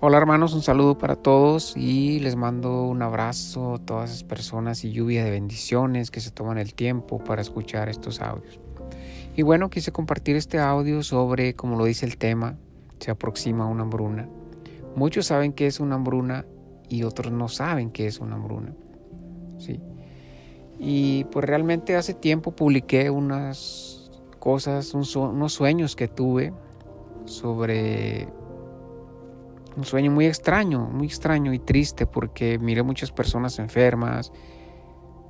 [0.00, 4.84] Hola hermanos, un saludo para todos y les mando un abrazo a todas esas personas
[4.84, 8.60] y lluvia de bendiciones que se toman el tiempo para escuchar estos audios.
[9.34, 12.56] Y bueno, quise compartir este audio sobre, como lo dice el tema,
[13.00, 14.28] se aproxima una hambruna.
[14.94, 16.46] Muchos saben qué es una hambruna
[16.88, 18.76] y otros no saben qué es una hambruna.
[19.58, 19.80] ¿sí?
[20.78, 26.52] Y pues realmente hace tiempo publiqué unas cosas, unos sueños que tuve
[27.24, 28.28] sobre
[29.78, 34.32] un sueño muy extraño, muy extraño y triste porque miré muchas personas enfermas,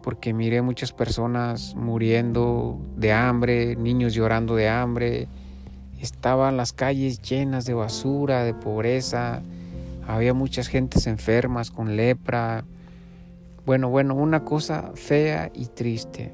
[0.02, 5.28] porque miré muchas personas muriendo de hambre, niños llorando de hambre,
[6.00, 9.42] estaban las calles llenas de basura, de pobreza,
[10.06, 12.64] había muchas gentes enfermas con lepra.
[13.66, 16.32] Bueno, bueno, una cosa fea y triste.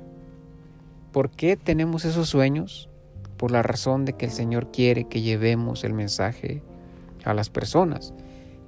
[1.11, 2.89] ¿Por qué tenemos esos sueños?
[3.37, 6.63] Por la razón de que el Señor quiere que llevemos el mensaje
[7.25, 8.15] a las personas,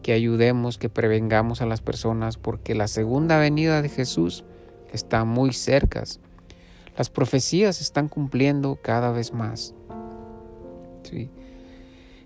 [0.02, 4.44] que ayudemos, que prevengamos a las personas, porque la segunda venida de Jesús
[4.92, 6.04] está muy cerca.
[6.96, 9.74] Las profecías se están cumpliendo cada vez más.
[11.02, 11.30] ¿Sí?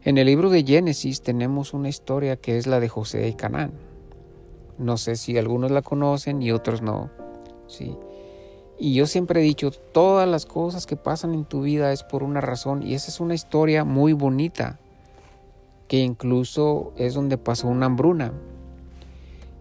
[0.03, 3.73] En el libro de Génesis tenemos una historia que es la de José y Canaán.
[4.79, 7.11] No sé si algunos la conocen y otros no.
[7.67, 7.97] ¿sí?
[8.79, 12.23] Y yo siempre he dicho, todas las cosas que pasan en tu vida es por
[12.23, 14.80] una razón y esa es una historia muy bonita
[15.91, 18.33] que incluso es donde pasó una hambruna.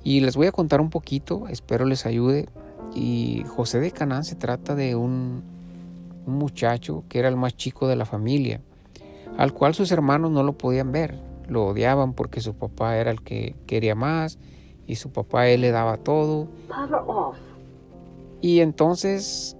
[0.03, 2.47] Y les voy a contar un poquito, espero les ayude.
[2.93, 5.41] Y José de Canaán se trata de un,
[6.27, 8.61] un muchacho que era el más chico de la familia,
[9.39, 13.23] al cual sus hermanos no lo podían ver, lo odiaban porque su papá era el
[13.23, 14.37] que quería más
[14.85, 16.47] y su papá él le daba todo.
[18.39, 19.57] Y entonces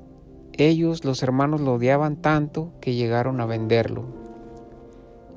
[0.54, 4.20] ellos, los hermanos, lo odiaban tanto que llegaron a venderlo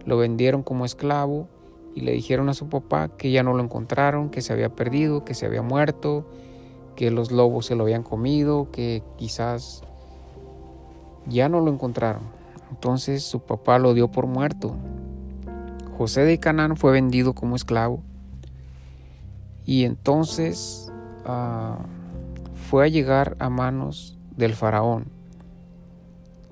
[0.04, 1.48] lo vendieron como esclavo
[1.94, 5.24] y le dijeron a su papá que ya no lo encontraron, que se había perdido,
[5.24, 6.26] que se había muerto,
[6.96, 9.82] que los lobos se lo habían comido, que quizás
[11.26, 12.22] ya no lo encontraron.
[12.70, 14.74] Entonces su papá lo dio por muerto.
[15.98, 18.02] José de Canaán fue vendido como esclavo
[19.64, 20.90] y entonces
[21.24, 21.78] ah,
[22.68, 25.06] fue a llegar a manos del faraón.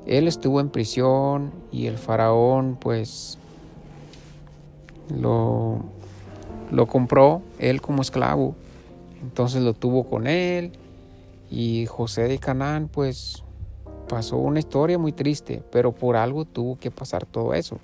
[0.07, 3.39] Él estuvo en prisión y el faraón pues
[5.11, 5.79] lo,
[6.71, 8.55] lo compró él como esclavo.
[9.23, 10.73] Entonces lo tuvo con él
[11.51, 13.43] y José de Canaán pues
[14.09, 17.79] pasó una historia muy triste, pero por algo tuvo que pasar todo eso.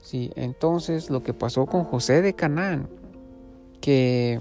[0.00, 2.88] Sí, entonces lo que pasó con José de Canaán,
[3.80, 4.40] que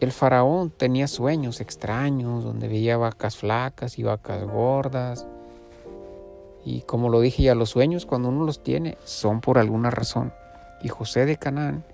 [0.00, 5.26] el faraón tenía sueños extraños donde veía vacas flacas y vacas gordas
[6.64, 10.32] y como lo dije ya, los sueños cuando uno los tiene son por alguna razón.
[10.82, 11.84] Y José de Canaán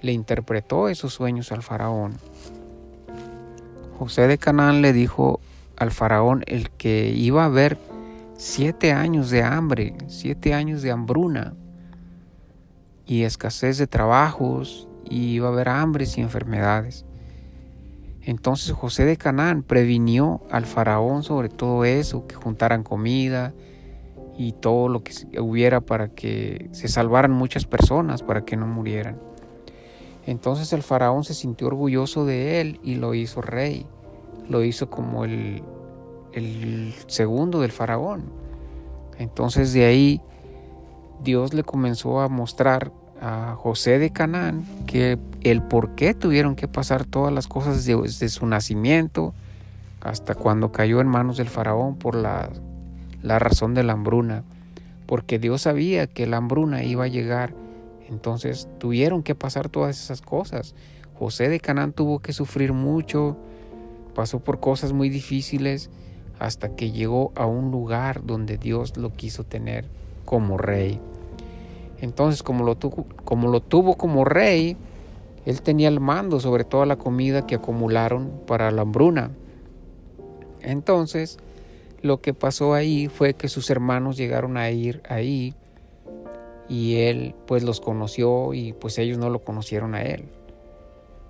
[0.00, 2.14] le interpretó esos sueños al faraón.
[3.98, 5.40] José de Canaán le dijo
[5.76, 7.78] al faraón el que iba a haber
[8.36, 11.54] siete años de hambre, siete años de hambruna
[13.06, 17.04] y escasez de trabajos y iba a haber hambres y enfermedades.
[18.22, 23.52] Entonces José de Canaán previnió al faraón sobre todo eso, que juntaran comida,
[24.36, 29.18] y todo lo que hubiera para que se salvaran muchas personas, para que no murieran.
[30.26, 33.86] Entonces el faraón se sintió orgulloso de él y lo hizo rey.
[34.48, 35.62] Lo hizo como el,
[36.32, 38.24] el segundo del faraón.
[39.18, 40.20] Entonces de ahí
[41.22, 42.90] Dios le comenzó a mostrar
[43.20, 48.28] a José de Canaán que el por qué tuvieron que pasar todas las cosas desde
[48.28, 49.32] su nacimiento
[50.00, 52.50] hasta cuando cayó en manos del faraón por la
[53.24, 54.44] la razón de la hambruna,
[55.06, 57.54] porque Dios sabía que la hambruna iba a llegar,
[58.06, 60.74] entonces tuvieron que pasar todas esas cosas.
[61.18, 63.38] José de Canaán tuvo que sufrir mucho,
[64.14, 65.88] pasó por cosas muy difíciles
[66.38, 69.86] hasta que llegó a un lugar donde Dios lo quiso tener
[70.26, 71.00] como rey.
[72.02, 74.76] Entonces, como lo, tuvo, como lo tuvo como rey,
[75.46, 79.30] él tenía el mando sobre toda la comida que acumularon para la hambruna.
[80.60, 81.38] Entonces,
[82.04, 85.54] lo que pasó ahí fue que sus hermanos llegaron a ir ahí
[86.68, 90.28] y él pues los conoció y pues ellos no lo conocieron a él.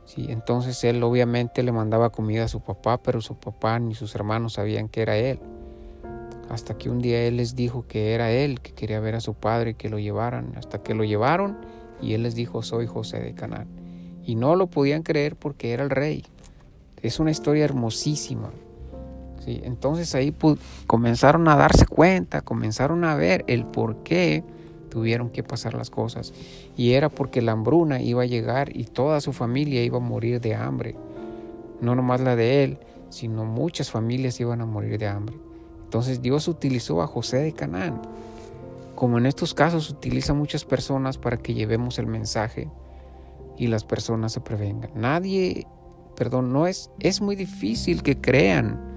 [0.05, 4.17] Sí, entonces él obviamente le mandaba comida a su papá, pero su papá ni sus
[4.17, 5.39] hermanos sabían que era él.
[6.51, 9.35] Hasta que un día él les dijo que era él, que quería ver a su
[9.35, 10.55] padre y que lo llevaran.
[10.57, 11.57] Hasta que lo llevaron
[12.03, 13.69] y él les dijo, soy José de Canaán.
[14.25, 16.25] Y no lo podían creer porque era el rey.
[17.01, 18.51] Es una historia hermosísima.
[19.47, 20.35] Entonces ahí
[20.87, 24.45] comenzaron a darse cuenta, comenzaron a ver el por qué
[24.89, 26.33] tuvieron que pasar las cosas.
[26.77, 30.41] Y era porque la hambruna iba a llegar y toda su familia iba a morir
[30.41, 30.97] de hambre.
[31.81, 32.79] No nomás la de él,
[33.11, 35.37] sino muchas familias iban a morir de hambre.
[35.85, 38.01] Entonces Dios utilizó a José de Canaán.
[38.95, 42.71] Como en estos casos utiliza muchas personas para que llevemos el mensaje
[43.57, 44.91] y las personas se prevengan.
[44.95, 45.67] Nadie,
[46.17, 48.94] perdón, no es, es muy difícil que crean,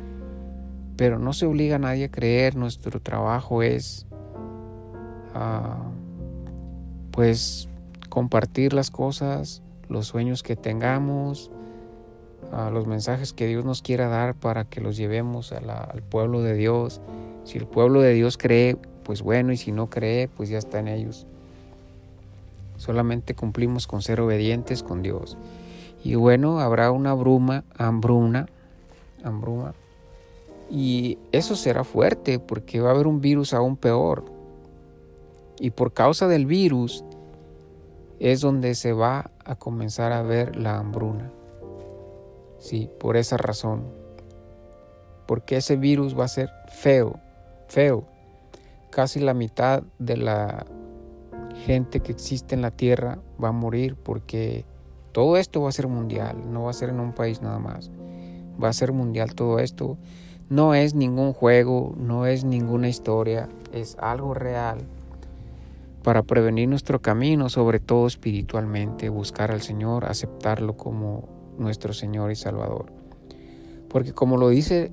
[0.97, 2.55] pero no se obliga a nadie a creer.
[2.55, 4.05] Nuestro trabajo es,
[5.33, 5.83] ah,
[7.11, 7.69] pues,
[8.09, 11.51] compartir las cosas, los sueños que tengamos,
[12.51, 16.53] a los mensajes que Dios nos quiera dar para que los llevemos al pueblo de
[16.53, 17.01] Dios.
[17.43, 20.79] Si el pueblo de Dios cree, pues bueno, y si no cree, pues ya está
[20.79, 21.27] en ellos.
[22.77, 25.37] Solamente cumplimos con ser obedientes con Dios.
[26.03, 28.47] Y bueno, habrá una bruma, hambruna,
[29.23, 29.73] hambruma.
[30.69, 34.25] Y eso será fuerte porque va a haber un virus aún peor.
[35.59, 37.03] Y por causa del virus
[38.19, 41.31] es donde se va a comenzar a ver la hambruna.
[42.59, 43.83] Sí, por esa razón.
[45.25, 47.19] Porque ese virus va a ser feo,
[47.67, 48.05] feo.
[48.89, 50.65] Casi la mitad de la
[51.65, 54.65] gente que existe en la tierra va a morir porque
[55.11, 57.91] todo esto va a ser mundial, no va a ser en un país nada más.
[58.61, 59.97] Va a ser mundial todo esto.
[60.49, 64.79] No es ningún juego, no es ninguna historia, es algo real
[66.03, 71.27] para prevenir nuestro camino, sobre todo espiritualmente, buscar al Señor, aceptarlo como
[71.57, 72.85] nuestro Señor y Salvador.
[73.89, 74.89] Porque como lo dice,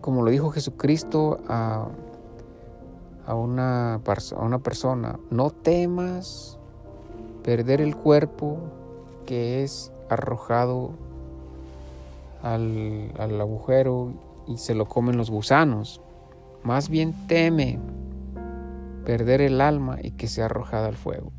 [0.00, 1.88] como lo dijo Jesucristo a,
[3.26, 6.58] a, una, a una persona, no temas
[7.42, 8.58] perder el cuerpo
[9.26, 10.92] que es arrojado
[12.42, 14.12] al, al, agujero
[14.46, 16.00] y se lo comen los gusanos.
[16.62, 17.78] Más bien teme
[19.04, 21.32] perder el alma y que sea arrojada al fuego.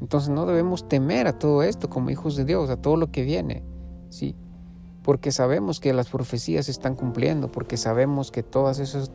[0.00, 3.22] Entonces no debemos temer a todo esto como hijos de Dios, a todo lo que
[3.22, 3.64] viene,
[4.10, 4.36] ¿sí?
[5.02, 9.10] Porque sabemos que las profecías se están cumpliendo, porque sabemos que todas esas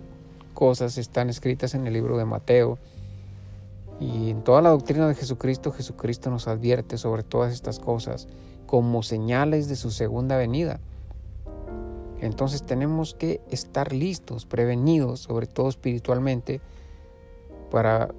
[0.54, 2.80] cosas están escritas en el libro de Mateo.
[4.00, 8.28] Y en toda la doctrina de Jesucristo, Jesucristo nos advierte sobre todas estas cosas
[8.66, 10.82] como señales de su segunda venida.
[12.24, 16.62] Entonces tenemos que estar listos, prevenidos, sobre todo espiritualmente,
[17.70, 18.14] para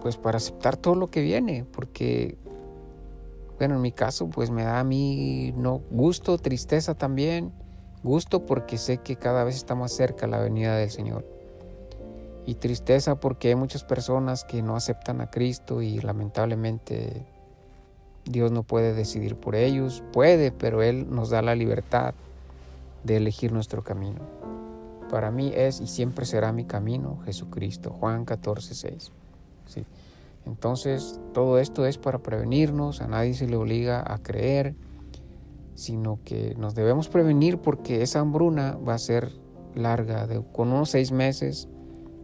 [0.00, 2.38] pues para aceptar todo lo que viene, porque,
[3.58, 7.52] bueno, en mi caso, pues me da a mí no, gusto, tristeza también,
[8.04, 11.26] gusto porque sé que cada vez está más cerca la venida del Señor.
[12.46, 17.26] Y tristeza porque hay muchas personas que no aceptan a Cristo y lamentablemente
[18.24, 20.02] Dios no puede decidir por ellos.
[20.12, 22.14] Puede, pero Él nos da la libertad
[23.04, 24.20] de elegir nuestro camino.
[25.10, 27.90] Para mí es y siempre será mi camino Jesucristo.
[27.90, 29.12] Juan 14, 6.
[30.46, 34.74] Entonces, todo esto es para prevenirnos, a nadie se le obliga a creer,
[35.74, 39.30] sino que nos debemos prevenir porque esa hambruna va a ser
[39.74, 41.68] larga, de, con unos seis meses,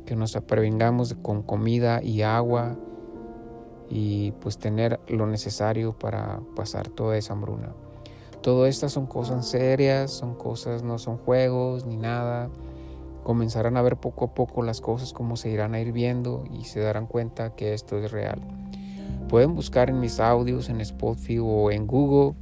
[0.04, 2.76] que nos prevengamos con comida y agua
[3.88, 7.74] y pues tener lo necesario para pasar toda esa hambruna.
[8.46, 12.48] Todo estas son cosas serias, son cosas, no son juegos ni nada
[13.24, 16.62] comenzarán a ver poco a poco las cosas como se irán a ir viendo y
[16.62, 18.40] se darán cuenta que esto es real.
[19.28, 22.36] Pueden buscar en mis audios en Spotify o en Google.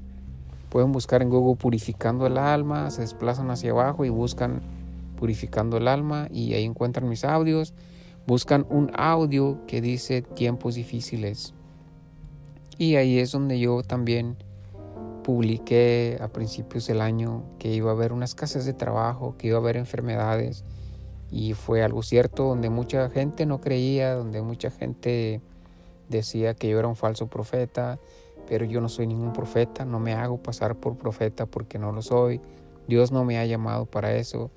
[0.68, 4.60] Pueden buscar en Google purificando el alma, se desplazan hacia abajo y buscan
[5.16, 7.72] purificando el alma y ahí encuentran mis audios.
[8.26, 11.54] Buscan un audio que dice tiempos difíciles.
[12.76, 14.36] Y ahí es donde yo también
[15.24, 19.56] publiqué a principios del año que iba a haber una escasez de trabajo, que iba
[19.56, 20.62] a haber enfermedades,
[21.32, 25.40] y fue algo cierto donde mucha gente no creía, donde mucha gente
[26.08, 27.98] decía que yo era un falso profeta,
[28.46, 32.02] pero yo no soy ningún profeta, no me hago pasar por profeta porque no lo
[32.02, 32.40] soy.
[32.86, 34.52] Dios no me ha llamado para eso,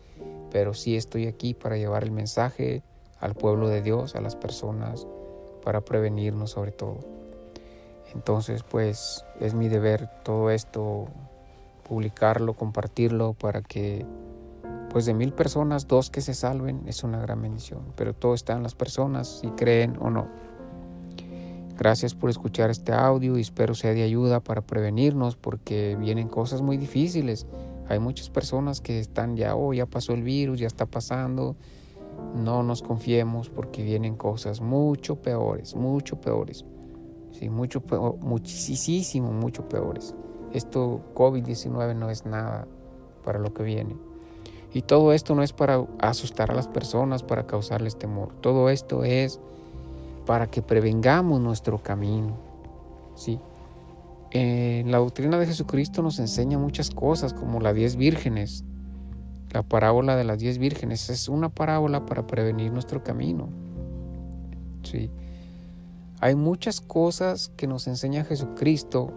[0.51, 2.83] pero sí estoy aquí para llevar el mensaje
[3.19, 5.07] al pueblo de Dios, a las personas,
[5.63, 7.16] para prevenirnos sobre todo.
[8.13, 11.07] Entonces, pues es mi deber todo esto,
[11.87, 14.05] publicarlo, compartirlo para que
[14.89, 18.53] pues de mil personas, dos que se salven es una gran bendición, pero todo está
[18.53, 20.27] en las personas, si creen o no.
[21.77, 26.61] Gracias por escuchar este audio y espero sea de ayuda para prevenirnos porque vienen cosas
[26.63, 27.45] muy difíciles.
[27.87, 31.55] Hay muchas personas que están ya, oh, ya pasó el virus, ya está pasando.
[32.35, 36.65] No nos confiemos porque vienen cosas mucho peores, mucho peores.
[37.49, 37.83] Mucho
[38.21, 40.15] muchísimo, mucho peores.
[40.53, 42.67] Esto COVID-19 no es nada
[43.23, 43.95] para lo que viene.
[44.73, 48.33] Y todo esto no es para asustar a las personas, para causarles temor.
[48.41, 49.39] Todo esto es
[50.25, 52.37] para que prevengamos nuestro camino.
[53.15, 53.39] ¿sí?
[54.31, 58.65] En la doctrina de Jesucristo nos enseña muchas cosas, como las diez vírgenes.
[59.51, 63.49] La parábola de las diez vírgenes es una parábola para prevenir nuestro camino.
[64.83, 65.09] ¿sí?
[66.19, 69.11] Hay muchas cosas que nos enseña Jesucristo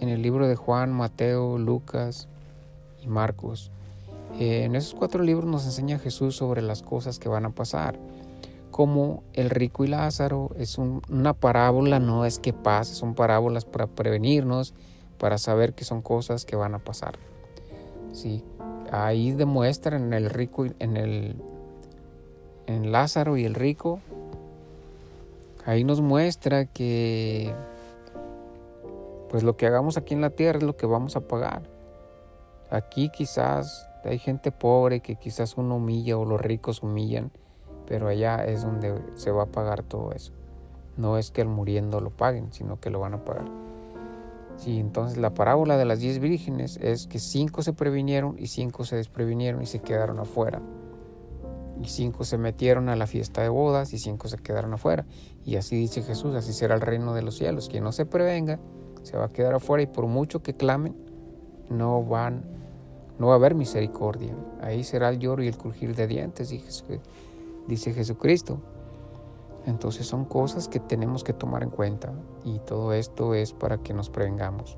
[0.00, 2.28] en el libro de Juan, Mateo, Lucas
[3.02, 3.72] y Marcos.
[4.38, 7.98] Eh, en esos cuatro libros nos enseña Jesús sobre las cosas que van a pasar.
[8.70, 13.88] Como el rico y Lázaro es una parábola, no es que pase, son parábolas para
[13.88, 14.74] prevenirnos,
[15.18, 17.18] para saber que son cosas que van a pasar.
[18.12, 18.44] Sí,
[18.92, 21.36] ahí demuestran el rico en el
[22.66, 24.00] en Lázaro y el rico.
[25.64, 27.54] Ahí nos muestra que
[29.30, 31.62] pues lo que hagamos aquí en la tierra es lo que vamos a pagar.
[32.70, 37.30] Aquí quizás hay gente pobre que quizás uno humilla o los ricos humillan,
[37.86, 40.32] pero allá es donde se va a pagar todo eso.
[40.96, 43.46] No es que al muriendo lo paguen, sino que lo van a pagar.
[44.56, 48.84] Sí, entonces la parábola de las diez vírgenes es que cinco se previnieron y cinco
[48.84, 50.60] se desprevinieron y se quedaron afuera.
[51.82, 55.04] Y cinco se metieron a la fiesta de bodas y cinco se quedaron afuera.
[55.44, 57.68] Y así dice Jesús, así será el reino de los cielos.
[57.68, 58.60] Quien no se prevenga
[59.02, 60.94] se va a quedar afuera y por mucho que clamen,
[61.68, 62.44] no van
[63.18, 64.34] no va a haber misericordia.
[64.60, 66.50] Ahí será el lloro y el crujir de dientes,
[67.68, 68.60] dice Jesucristo.
[69.64, 72.12] Entonces son cosas que tenemos que tomar en cuenta
[72.44, 74.76] y todo esto es para que nos prevengamos.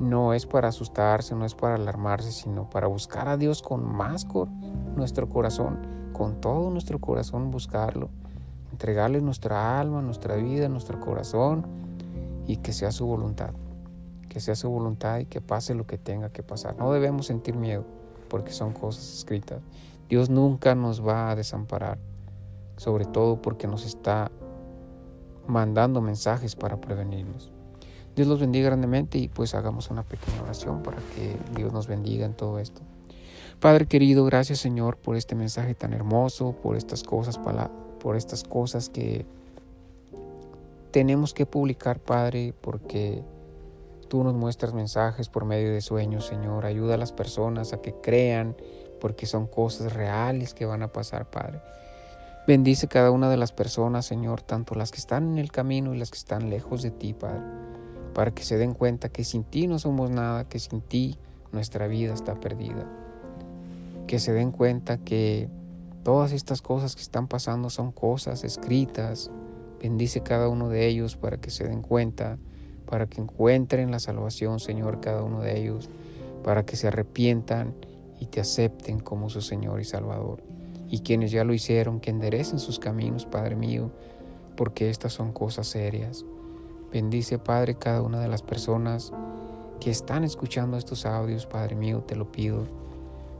[0.00, 4.24] No es para asustarse, no es para alarmarse, sino para buscar a Dios con más
[4.24, 4.48] con
[4.96, 5.78] nuestro corazón,
[6.12, 8.08] con todo nuestro corazón buscarlo,
[8.72, 11.66] entregarle nuestra alma, nuestra vida, nuestro corazón
[12.48, 13.52] y que sea su voluntad
[14.30, 16.76] que sea su voluntad y que pase lo que tenga que pasar.
[16.78, 17.84] No debemos sentir miedo
[18.30, 19.60] porque son cosas escritas.
[20.08, 21.98] Dios nunca nos va a desamparar,
[22.76, 24.30] sobre todo porque nos está
[25.46, 27.52] mandando mensajes para prevenirnos.
[28.20, 32.26] Dios los bendiga grandemente y pues hagamos una pequeña oración para que Dios nos bendiga
[32.26, 32.82] en todo esto.
[33.60, 37.38] Padre querido, gracias Señor por este mensaje tan hermoso, por estas cosas,
[37.98, 39.26] por estas cosas que
[40.90, 43.22] tenemos que publicar, Padre, porque
[44.10, 46.66] Tú nos muestras mensajes por medio de sueños, Señor.
[46.66, 48.56] Ayuda a las personas a que crean,
[49.00, 51.60] porque son cosas reales que van a pasar, Padre.
[52.44, 55.98] Bendice cada una de las personas, Señor, tanto las que están en el camino y
[55.98, 57.44] las que están lejos de ti, Padre,
[58.14, 61.18] para que se den cuenta que sin ti no somos nada, que sin ti
[61.52, 62.86] nuestra vida está perdida.
[64.06, 65.48] Que se den cuenta que
[66.02, 69.30] todas estas cosas que están pasando son cosas escritas.
[69.80, 72.38] Bendice cada uno de ellos para que se den cuenta
[72.90, 75.88] para que encuentren la salvación, Señor, cada uno de ellos,
[76.42, 77.72] para que se arrepientan
[78.18, 80.42] y te acepten como su Señor y Salvador.
[80.88, 83.92] Y quienes ya lo hicieron, que enderecen sus caminos, Padre mío,
[84.56, 86.26] porque estas son cosas serias.
[86.92, 89.12] Bendice, Padre, cada una de las personas
[89.78, 92.66] que están escuchando estos audios, Padre mío, te lo pido.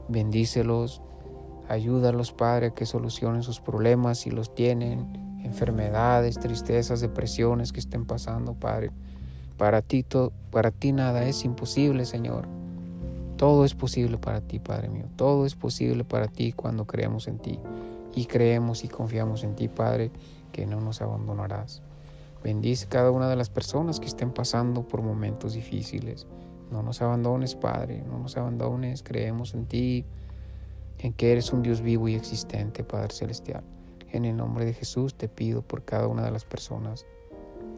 [0.07, 1.01] Bendícelos,
[1.67, 8.05] ayúdalos, Padre, a que solucionen sus problemas si los tienen, enfermedades, tristezas, depresiones que estén
[8.05, 8.91] pasando, Padre.
[9.57, 10.05] Para ti,
[10.49, 12.47] para ti nada es imposible, Señor.
[13.35, 15.05] Todo es posible para ti, Padre mío.
[15.17, 17.59] Todo es posible para ti cuando creemos en ti.
[18.15, 20.09] Y creemos y confiamos en ti, Padre,
[20.51, 21.81] que no nos abandonarás.
[22.43, 26.27] Bendice cada una de las personas que estén pasando por momentos difíciles.
[26.71, 29.03] No nos abandones, Padre, no nos abandones.
[29.03, 30.05] Creemos en ti,
[30.99, 33.63] en que eres un Dios vivo y existente, Padre Celestial.
[34.11, 37.05] En el nombre de Jesús te pido por cada una de las personas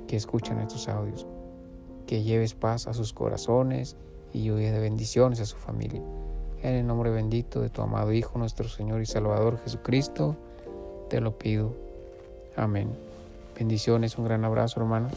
[0.07, 1.27] que escuchan estos audios
[2.05, 3.95] que lleves paz a sus corazones
[4.33, 6.01] y lluvia de bendiciones a su familia.
[6.61, 10.35] En el nombre bendito de tu amado Hijo, nuestro Señor y Salvador Jesucristo,
[11.09, 11.73] te lo pido.
[12.55, 13.12] Amén.
[13.57, 15.13] Bendiciones, un gran abrazo hermanos.